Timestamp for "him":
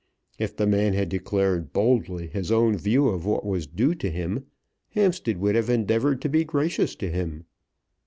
4.09-4.47, 7.11-7.45